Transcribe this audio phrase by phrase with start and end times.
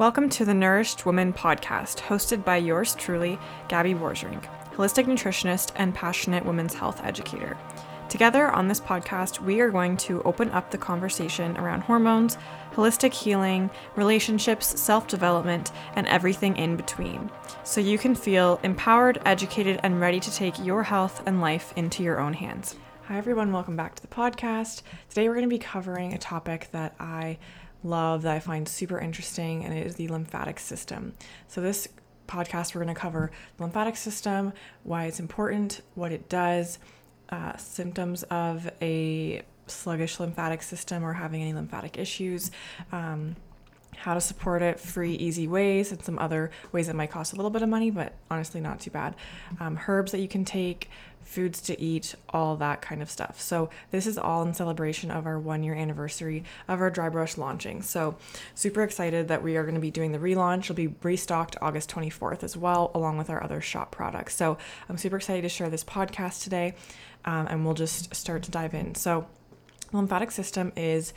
[0.00, 5.94] Welcome to the Nourished Woman podcast, hosted by yours truly, Gabby Borgerink, holistic nutritionist and
[5.94, 7.58] passionate women's health educator.
[8.08, 12.38] Together on this podcast, we are going to open up the conversation around hormones,
[12.72, 17.30] holistic healing, relationships, self development, and everything in between,
[17.62, 22.02] so you can feel empowered, educated, and ready to take your health and life into
[22.02, 22.74] your own hands.
[23.08, 23.52] Hi, everyone.
[23.52, 24.80] Welcome back to the podcast.
[25.10, 27.36] Today, we're going to be covering a topic that I
[27.82, 31.14] love, that I find super interesting, and it is the lymphatic system.
[31.48, 31.88] So, this
[32.28, 34.52] podcast, we're going to cover the lymphatic system,
[34.84, 36.78] why it's important, what it does
[37.30, 42.50] uh, symptoms of a sluggish lymphatic system or having any lymphatic issues.
[42.92, 43.36] Um,
[43.96, 47.36] how to support it, free, easy ways, and some other ways that might cost a
[47.36, 49.14] little bit of money, but honestly, not too bad.
[49.58, 50.88] Um, herbs that you can take,
[51.22, 53.40] foods to eat, all that kind of stuff.
[53.40, 57.36] So, this is all in celebration of our one year anniversary of our dry brush
[57.36, 57.82] launching.
[57.82, 58.16] So,
[58.54, 60.64] super excited that we are going to be doing the relaunch.
[60.64, 64.34] It'll be restocked August 24th as well, along with our other shop products.
[64.34, 66.74] So, I'm super excited to share this podcast today,
[67.24, 68.94] um, and we'll just start to dive in.
[68.94, 69.26] So,
[69.92, 71.12] lymphatic system is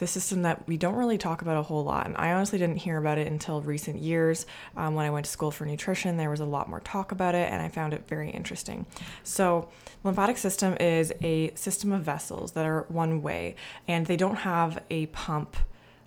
[0.00, 2.06] the system that we don't really talk about a whole lot.
[2.06, 4.46] And I honestly didn't hear about it until recent years.
[4.74, 7.34] Um, when I went to school for nutrition, there was a lot more talk about
[7.34, 8.86] it, and I found it very interesting.
[9.22, 9.68] So,
[10.02, 14.82] lymphatic system is a system of vessels that are one way, and they don't have
[14.90, 15.56] a pump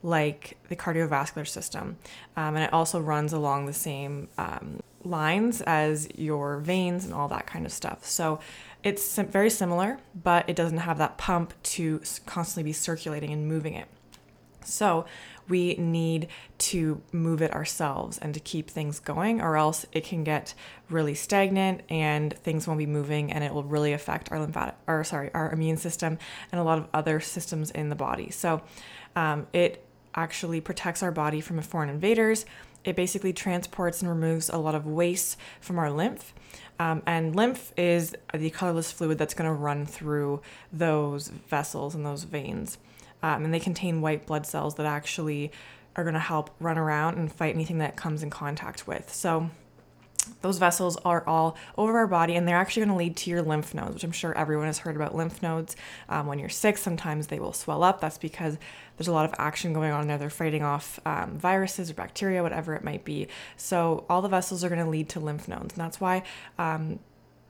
[0.01, 1.97] like the cardiovascular system.
[2.35, 7.27] Um, and it also runs along the same um, lines as your veins and all
[7.27, 8.05] that kind of stuff.
[8.05, 8.39] So
[8.83, 13.73] it's very similar, but it doesn't have that pump to constantly be circulating and moving
[13.73, 13.87] it.
[14.65, 15.05] So
[15.49, 20.23] we need to move it ourselves and to keep things going, or else it can
[20.23, 20.53] get
[20.89, 25.03] really stagnant and things won't be moving, and it will really affect our lymphatic, or
[25.03, 26.17] sorry, our immune system
[26.51, 28.29] and a lot of other systems in the body.
[28.31, 28.61] So
[29.17, 32.45] um, it actually protects our body from foreign invaders.
[32.83, 36.33] It basically transports and removes a lot of waste from our lymph
[36.79, 42.05] um, and lymph is the colorless fluid that's going to run through those vessels and
[42.05, 42.77] those veins.
[43.21, 45.51] Um, and they contain white blood cells that actually
[45.95, 49.13] are going to help run around and fight anything that comes in contact with.
[49.13, 49.49] So,
[50.41, 53.41] those vessels are all over our body and they're actually going to lead to your
[53.41, 55.75] lymph nodes, which I'm sure everyone has heard about lymph nodes.
[56.09, 58.01] Um, when you're sick, sometimes they will swell up.
[58.01, 58.57] That's because
[58.97, 60.17] there's a lot of action going on there.
[60.17, 63.27] They're fighting off um, viruses or bacteria, whatever it might be.
[63.57, 65.73] So all the vessels are going to lead to lymph nodes.
[65.73, 66.23] And that's why.
[66.57, 66.99] Um,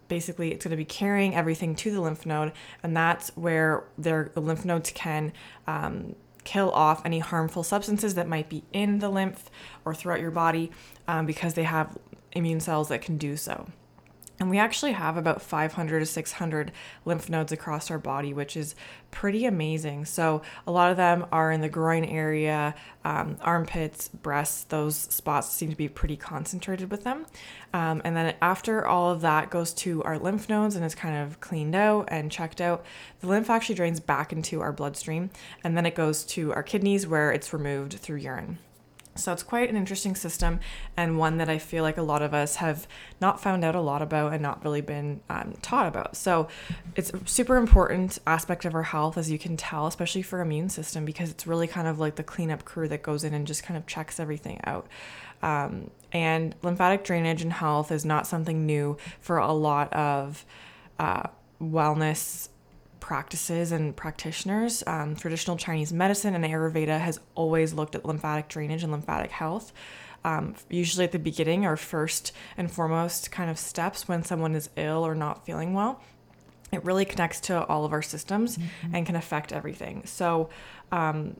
[0.09, 2.51] basically it's going to be carrying everything to the lymph node
[2.83, 5.31] and that's where their the lymph nodes can
[5.65, 9.49] um, kill off any harmful substances that might be in the lymph
[9.85, 10.71] or throughout your body
[11.07, 11.97] um, because they have
[12.33, 13.67] immune cells that can do so.
[14.39, 16.71] And we actually have about 500 to 600
[17.05, 18.73] lymph nodes across our body, which is
[19.11, 20.05] pretty amazing.
[20.05, 22.73] So, a lot of them are in the groin area,
[23.05, 24.63] um, armpits, breasts.
[24.63, 27.27] Those spots seem to be pretty concentrated with them.
[27.73, 31.15] Um, and then, after all of that goes to our lymph nodes and is kind
[31.15, 32.83] of cleaned out and checked out,
[33.19, 35.29] the lymph actually drains back into our bloodstream.
[35.63, 38.57] And then it goes to our kidneys where it's removed through urine.
[39.15, 40.59] So it's quite an interesting system
[40.97, 42.87] and one that I feel like a lot of us have
[43.21, 46.15] not found out a lot about and not really been um, taught about.
[46.15, 46.47] So
[46.95, 50.69] it's a super important aspect of our health, as you can tell, especially for immune
[50.69, 53.63] system, because it's really kind of like the cleanup crew that goes in and just
[53.63, 54.87] kind of checks everything out.
[55.43, 60.45] Um, and lymphatic drainage and health is not something new for a lot of
[60.99, 61.27] uh,
[61.61, 62.49] wellness
[63.03, 64.81] practices and practitioners.
[64.87, 69.73] Um, traditional Chinese medicine and Ayurveda has always looked at lymphatic drainage and lymphatic health.
[70.23, 74.69] Um, usually at the beginning or first and foremost kind of steps when someone is
[74.77, 76.01] ill or not feeling well.
[76.71, 78.95] It really connects to all of our systems mm-hmm.
[78.95, 80.03] and can affect everything.
[80.05, 80.49] So,
[80.93, 81.35] um,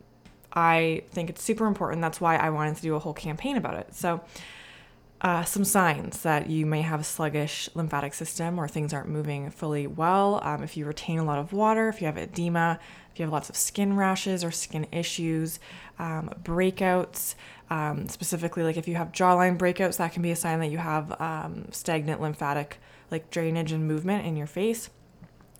[0.51, 2.01] I think it's super important.
[2.01, 3.95] That's why I wanted to do a whole campaign about it.
[3.95, 4.19] So,
[5.23, 9.49] uh, some signs that you may have a sluggish lymphatic system or things aren't moving
[9.49, 10.41] fully well.
[10.43, 12.77] Um, if you retain a lot of water, if you have edema,
[13.11, 15.61] if you have lots of skin rashes or skin issues,
[15.97, 17.35] um, breakouts,
[17.69, 20.77] um, specifically like if you have jawline breakouts, that can be a sign that you
[20.77, 22.79] have um, stagnant lymphatic
[23.09, 24.89] like drainage and movement in your face.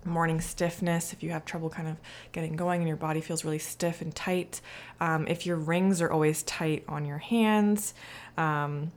[0.04, 1.96] Morning stiffness, if you have trouble kind of
[2.34, 4.60] getting going and your body feels really stiff and tight.
[5.00, 7.94] Um, if your rings are always tight on your hands,
[8.38, 8.92] um,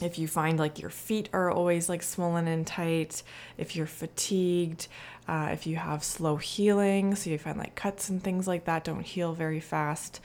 [0.00, 3.22] if you find like your feet are always like swollen and tight,
[3.56, 4.88] if you're fatigued,
[5.26, 8.84] uh, if you have slow healing, so you find like cuts and things like that
[8.84, 10.20] don't heal very fast.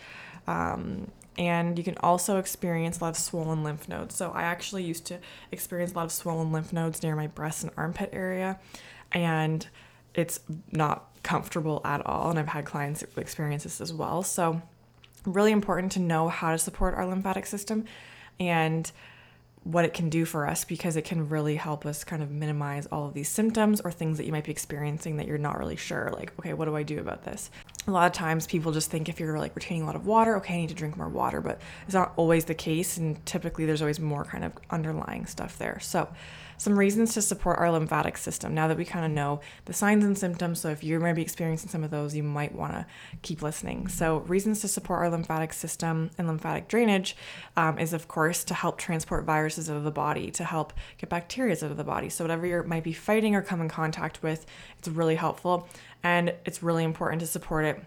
[0.48, 4.16] Um, and you can also experience a lot of swollen lymph nodes.
[4.16, 5.20] So I actually used to
[5.52, 8.60] experience a lot of swollen lymph nodes near my breast and armpit area,
[9.12, 9.68] and
[10.14, 10.40] it's
[10.72, 12.30] not comfortable at all.
[12.30, 14.22] And I've had clients experience this as well.
[14.22, 14.62] So
[15.26, 17.86] really important to know how to support our lymphatic system
[18.40, 18.92] and
[19.64, 22.86] what it can do for us because it can really help us kind of minimize
[22.88, 25.78] all of these symptoms or things that you might be experiencing that you're not really
[25.78, 27.50] sure like okay what do i do about this?
[27.88, 30.36] A lot of times people just think if you're like retaining a lot of water
[30.38, 33.66] okay i need to drink more water but it's not always the case and typically
[33.66, 35.80] there's always more kind of underlying stuff there.
[35.80, 36.08] So
[36.64, 40.04] some reasons to support our lymphatic system now that we kind of know the signs
[40.06, 40.60] and symptoms.
[40.60, 42.86] So, if you're maybe experiencing some of those, you might want to
[43.22, 43.88] keep listening.
[43.90, 47.16] So, reasons to support our lymphatic system and lymphatic drainage
[47.58, 51.10] um, is, of course, to help transport viruses out of the body, to help get
[51.10, 52.10] bacteria out of the body.
[52.10, 54.46] So, whatever you might be fighting or come in contact with,
[54.80, 55.68] it's really helpful.
[56.02, 57.84] And it's really important to support it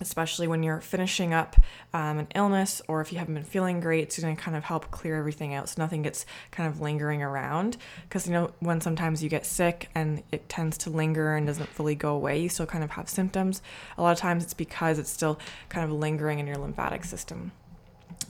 [0.00, 1.56] especially when you're finishing up
[1.92, 4.64] um, an illness or if you haven't been feeling great it's going to kind of
[4.64, 7.76] help clear everything out so nothing gets kind of lingering around.
[8.02, 11.68] Because you know when sometimes you get sick and it tends to linger and doesn't
[11.68, 13.62] fully go away you still kind of have symptoms.
[13.96, 15.38] A lot of times it's because it's still
[15.68, 17.52] kind of lingering in your lymphatic system.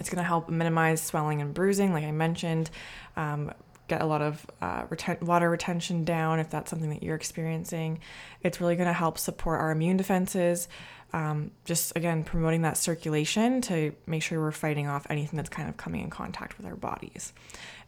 [0.01, 2.71] It's going to help minimize swelling and bruising like i mentioned
[3.17, 3.53] um,
[3.89, 8.01] get a lot of uh, reten- water retention down if that's something that you're experiencing.
[8.43, 10.69] It's really going to help support our immune defenses,
[11.13, 15.69] um, just again promoting that circulation to make sure we're fighting off anything that's kind
[15.69, 17.33] of coming in contact with our bodies.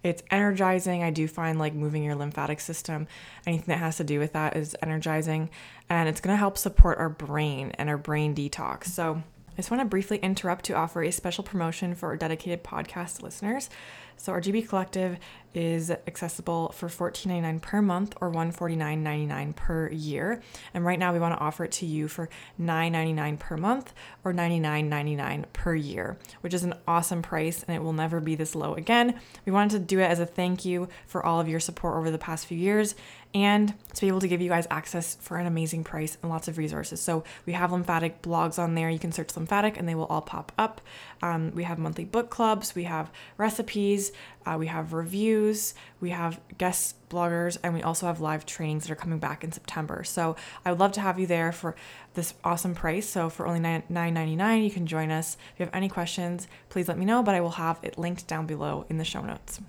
[0.03, 1.03] It's energizing.
[1.03, 3.09] I do find like moving your lymphatic system,
[3.47, 5.51] anything that has to do with that is energizing,
[5.89, 8.87] and it's going to help support our brain and our brain detox.
[8.87, 9.23] So,
[9.53, 13.23] I just want to briefly interrupt to offer a special promotion for our dedicated podcast
[13.23, 13.71] listeners.
[14.17, 15.19] So our GB Collective
[15.57, 20.43] is accessible for $14.99 per month or $149.99 per year.
[20.75, 22.29] And right now we want to offer it to you for
[22.61, 27.95] $9.99 per month or $99.99 per year, which is an awesome price and it will
[27.95, 29.19] never be this low again.
[29.47, 32.11] We wanted to do it as a thank you for all of your support over
[32.11, 32.95] the past few years
[33.35, 36.49] and to be able to give you guys access for an amazing price and lots
[36.49, 37.01] of resources.
[37.01, 38.89] So we have lymphatic blogs on there.
[38.89, 40.81] You can search lymphatic and they will all pop up.
[41.23, 44.06] Um, we have monthly book clubs, we have recipes,
[44.45, 48.93] uh, we have reviews, we have guest bloggers, and we also have live trainings that
[48.93, 50.05] are coming back in September.
[50.05, 51.75] So I would love to have you there for
[52.15, 53.09] this awesome price.
[53.09, 55.37] So for only $9.99, you can join us.
[55.55, 58.27] If you have any questions, please let me know, but I will have it linked
[58.27, 59.61] down below in the show notes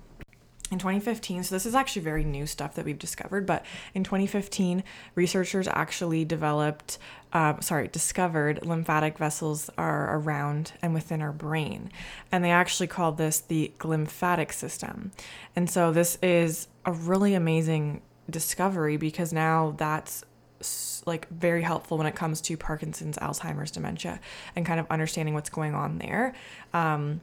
[0.69, 4.83] in 2015, so this is actually very new stuff that we've discovered, but in 2015,
[5.15, 6.97] researchers actually developed,
[7.31, 11.89] uh, sorry, discovered lymphatic vessels are around and within our brain.
[12.31, 15.11] And they actually called this the glymphatic system.
[15.55, 20.25] And so this is a really amazing discovery because now that's
[21.05, 24.19] like very helpful when it comes to Parkinson's, Alzheimer's, dementia,
[24.55, 26.33] and kind of understanding what's going on there.
[26.73, 27.21] Um,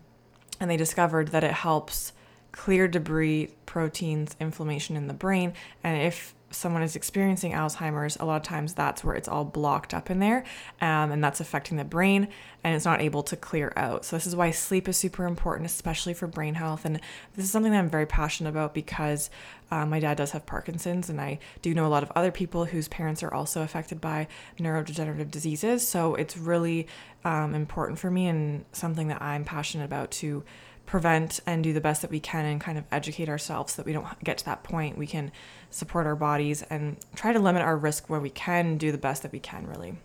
[0.61, 2.12] and they discovered that it helps
[2.55, 5.53] clear debris, proteins, inflammation in the brain.
[5.83, 9.93] And if someone is experiencing Alzheimer's, a lot of times that's where it's all blocked
[9.93, 10.45] up in there,
[10.81, 12.29] um, and that's affecting the brain,
[12.62, 14.05] and it's not able to clear out.
[14.05, 16.85] So this is why sleep is super important, especially for brain health.
[16.85, 17.01] And
[17.35, 19.31] this is something that I'm very passionate about because
[19.73, 22.67] uh, my dad does have Parkinson's, and I do know a lot of other people
[22.67, 24.29] whose parents are also affected by
[24.61, 25.87] neurodegenerative diseases.
[25.87, 26.87] So it's really
[27.25, 30.45] um, important for me and something that I'm passionate about to
[30.87, 33.87] prevent and do the best that we can and kind of educate ourselves so that
[33.87, 34.99] we don't get to that point.
[34.99, 35.33] We can
[35.71, 39.23] support our bodies and try to limit our risk where we can, do the best
[39.23, 39.97] that we can, really.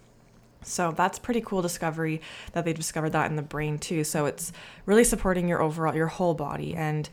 [0.64, 2.22] So that's pretty cool discovery
[2.54, 4.04] that they discovered that in the brain too.
[4.04, 4.52] So it's
[4.86, 7.10] really supporting your overall, your whole body, and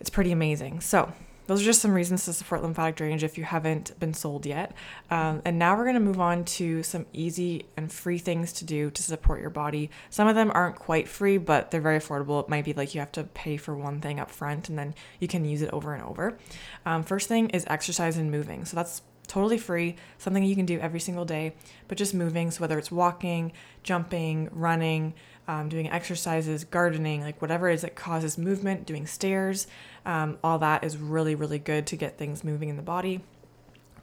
[0.00, 0.80] it's pretty amazing.
[0.80, 1.12] So
[1.46, 4.72] those are just some reasons to support lymphatic drainage if you haven't been sold yet.
[5.10, 8.64] Um, and now we're going to move on to some easy and free things to
[8.64, 9.90] do to support your body.
[10.10, 12.42] Some of them aren't quite free, but they're very affordable.
[12.42, 14.94] It might be like you have to pay for one thing up front and then
[15.20, 16.38] you can use it over and over.
[16.86, 18.64] Um, first thing is exercise and moving.
[18.64, 21.54] So that's totally free, something you can do every single day,
[21.88, 22.50] but just moving.
[22.50, 23.52] So whether it's walking,
[23.82, 25.14] jumping, running,
[25.46, 29.66] um, doing exercises, gardening, like whatever it is that causes movement, doing stairs,
[30.06, 33.20] um, all that is really, really good to get things moving in the body.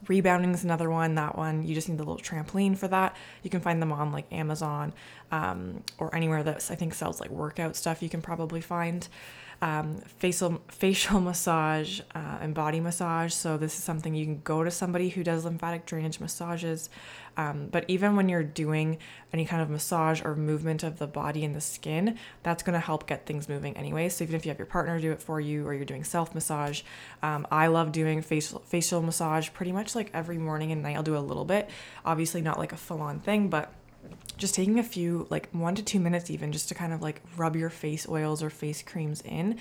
[0.08, 1.14] Rebounding is another one.
[1.14, 3.16] That one, you just need a little trampoline for that.
[3.42, 4.92] You can find them on like Amazon
[5.30, 8.02] um, or anywhere that I think sells like workout stuff.
[8.02, 9.06] You can probably find
[9.62, 13.32] um, facial facial massage uh, and body massage.
[13.32, 16.90] So this is something you can go to somebody who does lymphatic drainage massages.
[17.36, 18.98] Um, but even when you're doing
[19.32, 22.80] any kind of massage or movement of the body and the skin, that's going to
[22.80, 24.10] help get things moving anyway.
[24.10, 26.34] So even if you have your partner do it for you or you're doing self
[26.34, 26.82] massage,
[27.22, 30.96] um, I love doing facial facial massage pretty much like every morning and night.
[30.96, 31.70] I'll do a little bit,
[32.04, 33.72] obviously not like a full on thing, but
[34.36, 37.22] just taking a few, like one to two minutes even, just to kind of like
[37.36, 39.58] rub your face oils or face creams in.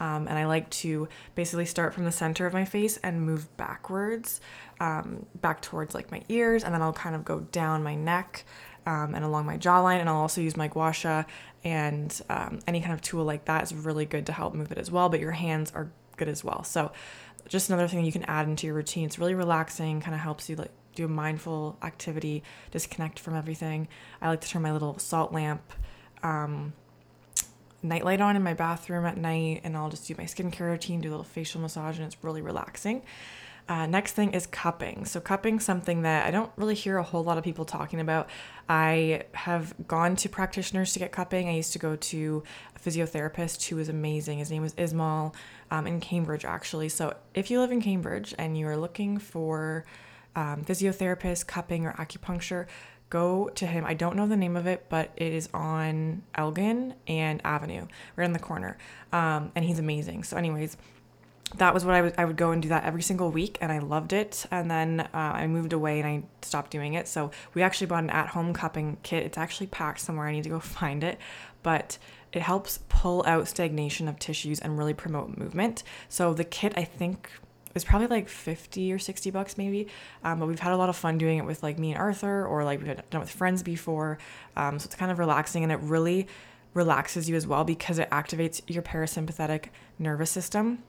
[0.00, 3.56] Um, and I like to basically start from the center of my face and move
[3.56, 4.40] backwards,
[4.80, 8.44] um, back towards like my ears, and then I'll kind of go down my neck
[8.86, 10.00] um, and along my jawline.
[10.00, 11.24] And I'll also use my gua sha
[11.62, 14.78] and um, any kind of tool like that is really good to help move it
[14.78, 15.08] as well.
[15.08, 16.64] But your hands are good as well.
[16.64, 16.90] So
[17.48, 19.04] just another thing you can add into your routine.
[19.04, 23.88] It's really relaxing, kind of helps you like do a mindful activity, disconnect from everything.
[24.20, 25.72] I like to turn my little salt lamp
[26.22, 26.72] um,
[27.82, 31.08] nightlight on in my bathroom at night, and I'll just do my skincare routine, do
[31.08, 33.02] a little facial massage, and it's really relaxing.
[33.66, 35.06] Uh, next thing is cupping.
[35.06, 38.28] So, cupping something that I don't really hear a whole lot of people talking about.
[38.68, 41.48] I have gone to practitioners to get cupping.
[41.48, 42.42] I used to go to
[42.76, 44.38] a physiotherapist who was amazing.
[44.38, 45.34] His name was Ismail
[45.70, 46.90] um, in Cambridge, actually.
[46.90, 49.86] So, if you live in Cambridge and you are looking for
[50.36, 52.66] um, physiotherapist, cupping, or acupuncture,
[53.10, 53.84] go to him.
[53.84, 57.86] I don't know the name of it, but it is on Elgin and Avenue,
[58.16, 58.76] right in the corner.
[59.12, 60.24] Um, and he's amazing.
[60.24, 60.76] So, anyways,
[61.56, 63.70] that was what I would I would go and do that every single week, and
[63.70, 64.46] I loved it.
[64.50, 67.06] And then uh, I moved away and I stopped doing it.
[67.06, 69.24] So we actually bought an at-home cupping kit.
[69.24, 70.26] It's actually packed somewhere.
[70.26, 71.18] I need to go find it,
[71.62, 71.98] but
[72.32, 75.84] it helps pull out stagnation of tissues and really promote movement.
[76.08, 77.30] So the kit, I think,
[77.74, 79.88] is probably like 50 or 60 bucks maybe.
[80.22, 82.46] Um, but we've had a lot of fun doing it with like me and arthur
[82.46, 84.18] or like we've done it with friends before.
[84.56, 86.26] Um, so it's kind of relaxing and it really
[86.72, 89.66] relaxes you as well because it activates your parasympathetic
[89.98, 90.82] nervous system.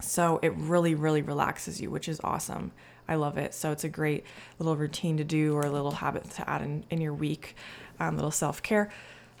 [0.00, 2.72] So it really really relaxes you which is awesome.
[3.08, 3.52] I love it.
[3.52, 4.24] So it's a great
[4.58, 7.56] little routine to do or a little habit to add in, in your week
[8.00, 8.90] um, little self-care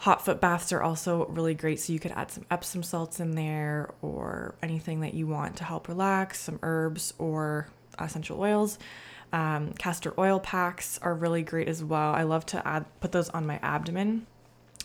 [0.02, 3.36] Hot foot baths are also really great, so you could add some Epsom salts in
[3.36, 7.68] there or anything that you want to help relax, some herbs or
[8.00, 8.80] essential oils.
[9.32, 12.12] Um, castor oil packs are really great as well.
[12.14, 14.26] I love to add put those on my abdomen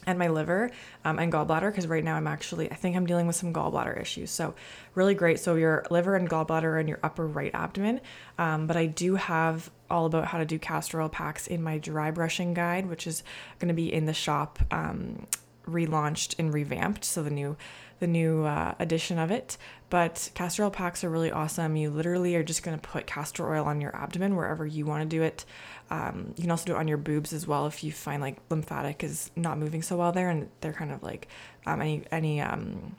[0.08, 0.72] and my liver
[1.06, 4.02] um, and gallbladder because right now I'm actually I think I'm dealing with some gallbladder
[4.02, 4.32] issues.
[4.32, 4.56] So
[4.96, 5.40] really great.
[5.40, 8.02] So your liver and gallbladder in your upper right abdomen,
[8.40, 11.78] um, but I do have all about how to do castor oil packs in my
[11.78, 13.24] dry brushing guide, which is
[13.60, 14.58] going to be in the shop.
[14.72, 15.28] Um,
[15.68, 17.58] relaunched and revamped so the new
[18.00, 19.58] the new uh, edition of it
[19.90, 21.76] but castor oil packs are really awesome.
[21.78, 25.10] You literally are just going to put castor oil on your abdomen wherever you want
[25.10, 25.46] to do it.
[25.90, 28.38] Um, you can also do it on your boobs as well if you find like
[28.50, 31.28] lymphatic is not moving so well there, and they're kind of like
[31.66, 32.98] um, any any um,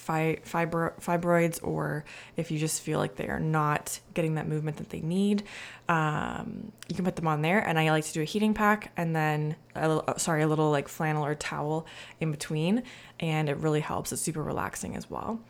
[0.00, 2.04] fi- fibro- fibroids, or
[2.36, 5.44] if you just feel like they are not getting that movement that they need.
[5.88, 8.92] Um, you can put them on there, and I like to do a heating pack
[8.96, 11.86] and then a little, uh, sorry, a little like flannel or towel
[12.20, 12.82] in between,
[13.18, 14.12] and it really helps.
[14.12, 15.40] It's super relaxing as well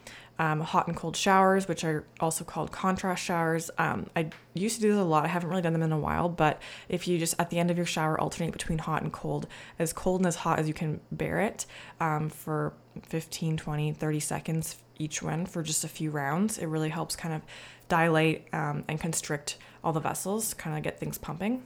[0.41, 3.71] um, hot and cold showers, which are also called contrast showers.
[3.77, 5.27] Um, I used to do this a lot.
[5.27, 7.71] I haven't really done them in a while, but if you just at the end
[7.71, 9.47] of your shower alternate between hot and cold,
[9.79, 11.67] as cold and as hot as you can bear it
[12.01, 16.89] um, for 15, 20, 30 seconds each one for just a few rounds, it really
[16.89, 17.43] helps kind of
[17.91, 21.63] dilate um, and constrict all the vessels, kind of get things pumping.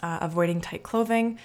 [0.00, 1.38] Uh, avoiding tight clothing.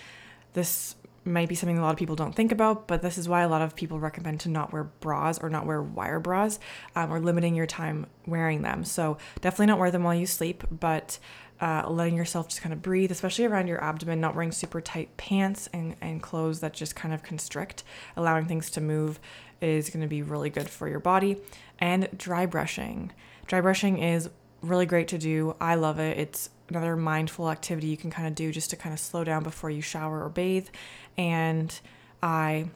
[0.54, 0.96] This
[1.26, 3.50] might be something a lot of people don't think about, but this is why a
[3.50, 6.60] lot of people recommend to not wear bras or not wear wire bras
[6.96, 8.84] um, or limiting your time wearing them.
[8.84, 11.18] So definitely not wear them while you sleep, but
[11.60, 15.16] uh, letting yourself just kind of breathe, especially around your abdomen, not wearing super tight
[15.18, 17.84] pants and, and clothes that just kind of constrict,
[18.16, 19.20] allowing things to move
[19.62, 21.38] is going to be really good for your body.
[21.80, 23.12] And dry brushing.
[23.48, 24.30] Dry brushing is
[24.62, 25.56] really great to do.
[25.60, 26.18] I love it.
[26.18, 29.44] It's another mindful activity you can kind of do just to kind of slow down
[29.44, 30.68] before you shower or bathe.
[31.18, 31.78] And
[32.24, 32.70] I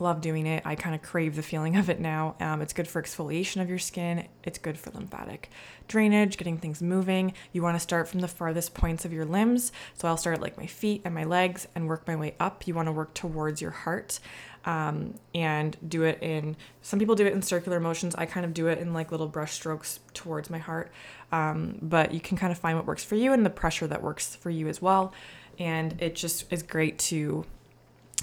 [0.00, 0.62] love doing it.
[0.64, 2.36] I kind of crave the feeling of it now.
[2.40, 5.50] Um, it's good for exfoliation of your skin, it's good for lymphatic
[5.88, 7.32] drainage, getting things moving.
[7.52, 9.72] You want to start from the farthest points of your limbs.
[9.94, 12.66] So I'll start like my feet and my legs and work my way up.
[12.66, 14.20] You want to work towards your heart.
[14.68, 18.52] Um, and do it in some people do it in circular motions i kind of
[18.52, 20.92] do it in like little brush strokes towards my heart
[21.32, 24.02] um, but you can kind of find what works for you and the pressure that
[24.02, 25.14] works for you as well
[25.58, 27.46] and it just is great to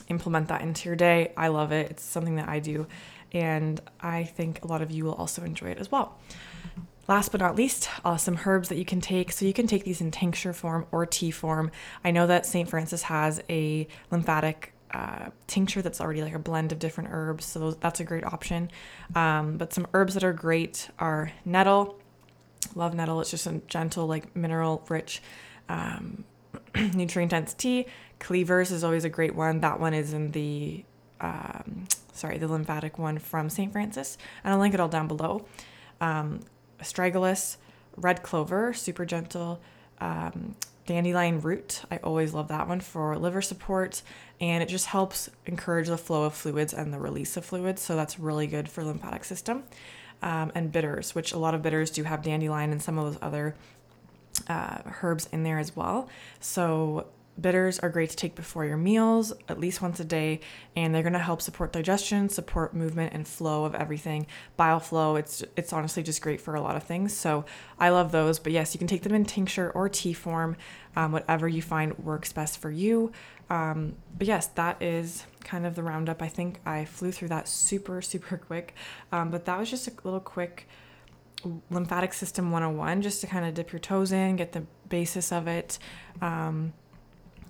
[0.10, 1.32] implement that into your day.
[1.38, 1.92] I love it.
[1.92, 2.88] It's something that I do,
[3.32, 6.18] and I think a lot of you will also enjoy it as well.
[7.08, 9.32] Last but not least, uh, some herbs that you can take.
[9.32, 11.70] So you can take these in tincture form or tea form.
[12.04, 12.68] I know that St.
[12.68, 17.72] Francis has a lymphatic uh, tincture that's already like a blend of different herbs, so
[17.72, 18.72] that's a great option.
[19.15, 22.00] Um, but some herbs that are great are nettle.
[22.75, 23.22] Love nettle.
[23.22, 25.22] It's just a gentle, like mineral rich
[25.70, 26.24] um,
[26.75, 27.88] nutrient dense tea.
[28.20, 29.60] Cleavers is always a great one.
[29.62, 30.86] That one is in the
[31.22, 33.72] um, sorry, the lymphatic one from St.
[33.72, 35.46] Francis, and I'll link it all down below.
[36.01, 36.42] Um,
[36.80, 37.58] astragalus,
[37.98, 39.60] red clover, super gentle.
[40.86, 44.04] Dandelion root, I always love that one for liver support,
[44.39, 47.82] and it just helps encourage the flow of fluids and the release of fluids.
[47.82, 49.63] So that's really good for lymphatic system.
[50.22, 53.20] Um, and bitters, which a lot of bitters do have dandelion and some of those
[53.22, 53.56] other
[54.48, 56.10] uh, herbs in there as well.
[56.39, 57.08] So
[57.39, 60.39] bitters are great to take before your meals, at least once a day,
[60.75, 64.27] and they're going to help support digestion, support movement and flow of everything.
[64.58, 67.13] Bile flow, it's it's honestly just great for a lot of things.
[67.13, 67.46] So
[67.80, 68.39] I love those.
[68.39, 70.56] But yes, you can take them in tincture or tea form,
[70.96, 73.12] um, whatever you find works best for you.
[73.50, 76.22] Um, but yes, that is kind of the roundup.
[76.22, 78.74] I think I flew through that super super quick,
[79.12, 80.68] um, but that was just a little quick
[81.70, 85.48] lymphatic system 101 just to kind of dip your toes in, get the basis of
[85.48, 85.77] it.
[86.22, 86.74] Um,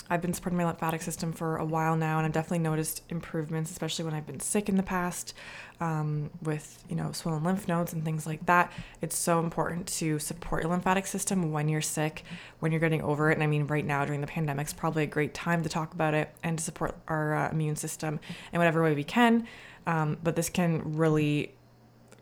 [0.10, 3.72] I've been supporting my lymphatic system for a while now, and I've definitely noticed improvements,
[3.72, 5.34] especially when I've been sick in the past
[5.80, 8.72] um, with, you know, swollen lymph nodes and things like that.
[9.02, 12.24] It's so important to support your lymphatic system when you're sick,
[12.60, 13.34] when you're getting over it.
[13.34, 15.94] And I mean, right now during the pandemic is probably a great time to talk
[15.94, 18.20] about it and to support our uh, immune system
[18.54, 19.48] in whatever way we can.
[19.88, 21.54] Um, but this can really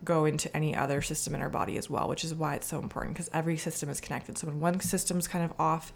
[0.04, 2.78] go into any other system in our body as well, which is why it's so
[2.78, 4.38] important because every system is connected.
[4.38, 5.92] So when one system's kind of off,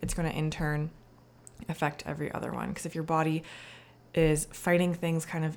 [0.00, 0.90] it's going to in turn
[1.68, 2.68] affect every other one.
[2.68, 3.42] Because if your body
[4.14, 5.56] is fighting things kind of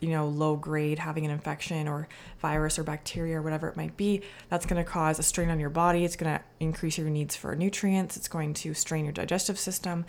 [0.00, 3.96] you know low grade having an infection or virus or bacteria or whatever it might
[3.96, 6.04] be that's going to cause a strain on your body.
[6.04, 8.16] It's going to increase your needs for nutrients.
[8.16, 10.04] It's going to strain your digestive system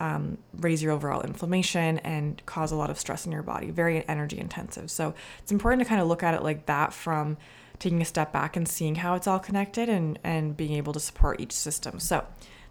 [0.00, 3.70] um, raise your overall inflammation and cause a lot of stress in your body.
[3.70, 4.90] Very energy intensive.
[4.90, 7.36] So it's important to kind of look at it like that from
[7.78, 11.00] taking a step back and seeing how it's all connected and and being able to
[11.00, 12.00] support each system.
[12.00, 12.24] So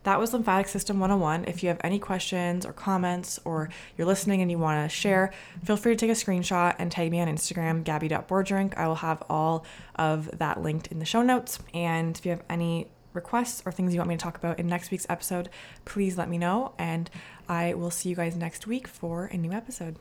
[0.04, 1.46] that was Lymphatic System 101.
[1.46, 5.32] If you have any questions or comments or you're listening and you want to share,
[5.64, 8.78] feel free to take a screenshot and tag me on Instagram, gabby.borgerink.
[8.78, 11.60] I will have all of that linked in the show notes.
[11.74, 14.68] And if you have any requests or things you want me to talk about in
[14.68, 15.50] next week's episode,
[15.86, 16.74] please let me know.
[16.78, 17.10] And
[17.48, 19.98] I will see you guys next week for a new episode.